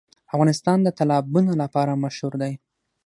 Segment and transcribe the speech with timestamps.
[0.31, 2.53] افغانستان د تالابونه لپاره مشهور دی.